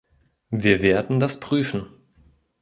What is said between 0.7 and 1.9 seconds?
werden das prüfen.